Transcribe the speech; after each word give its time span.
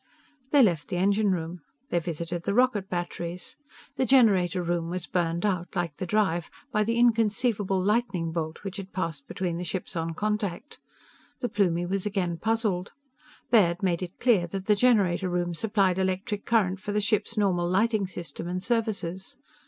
They 0.49 0.63
left 0.63 0.87
the 0.87 0.95
engine 0.97 1.29
room. 1.29 1.59
They 1.91 1.99
visited 1.99 2.41
the 2.41 2.55
rocket 2.55 2.89
batteries. 2.89 3.55
The 3.97 4.05
generator 4.07 4.63
room 4.63 4.89
was 4.89 5.05
burned 5.05 5.45
out, 5.45 5.75
like 5.75 5.97
the 5.97 6.07
drive, 6.07 6.49
by 6.71 6.83
the 6.83 6.95
inconceivable 6.97 7.79
lightning 7.79 8.31
bolt 8.31 8.63
which 8.63 8.77
had 8.77 8.93
passed 8.93 9.27
between 9.27 9.57
the 9.57 9.63
ships 9.63 9.95
on 9.95 10.15
contact. 10.15 10.79
The 11.41 11.49
Plumie 11.49 11.85
was 11.85 12.07
again 12.07 12.37
puzzled. 12.39 12.93
Baird 13.51 13.83
made 13.83 14.01
it 14.01 14.17
clear 14.19 14.47
that 14.47 14.65
the 14.65 14.73
generator 14.75 15.29
room 15.29 15.53
supplied 15.53 15.99
electric 15.99 16.45
current 16.47 16.79
for 16.79 16.93
the 16.93 16.99
ship's 16.99 17.37
normal 17.37 17.69
lighting 17.69 18.07
system 18.07 18.47
and 18.47 18.63
services. 18.63 19.37